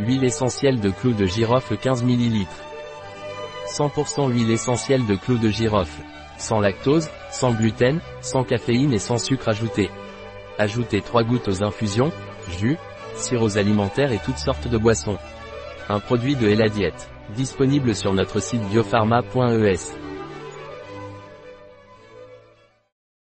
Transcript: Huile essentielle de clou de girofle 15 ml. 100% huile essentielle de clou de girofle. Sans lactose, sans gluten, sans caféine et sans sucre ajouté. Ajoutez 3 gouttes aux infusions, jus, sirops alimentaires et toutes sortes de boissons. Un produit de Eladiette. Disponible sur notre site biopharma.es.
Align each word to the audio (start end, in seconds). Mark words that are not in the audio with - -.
Huile 0.00 0.24
essentielle 0.24 0.80
de 0.80 0.90
clou 0.90 1.12
de 1.12 1.24
girofle 1.24 1.76
15 1.76 2.02
ml. 2.02 2.46
100% 3.68 4.28
huile 4.28 4.50
essentielle 4.50 5.06
de 5.06 5.14
clou 5.14 5.38
de 5.38 5.48
girofle. 5.50 6.02
Sans 6.36 6.58
lactose, 6.58 7.08
sans 7.30 7.52
gluten, 7.52 8.00
sans 8.20 8.42
caféine 8.42 8.92
et 8.92 8.98
sans 8.98 9.18
sucre 9.18 9.48
ajouté. 9.48 9.90
Ajoutez 10.58 11.00
3 11.00 11.22
gouttes 11.22 11.46
aux 11.46 11.62
infusions, 11.62 12.10
jus, 12.58 12.76
sirops 13.14 13.56
alimentaires 13.56 14.10
et 14.10 14.18
toutes 14.18 14.38
sortes 14.38 14.66
de 14.66 14.78
boissons. 14.78 15.18
Un 15.88 16.00
produit 16.00 16.34
de 16.34 16.48
Eladiette. 16.48 17.08
Disponible 17.36 17.94
sur 17.94 18.12
notre 18.12 18.40
site 18.40 18.62
biopharma.es. 18.70 20.03